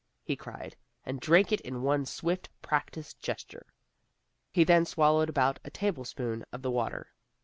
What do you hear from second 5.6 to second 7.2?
a tablespoonful of the water.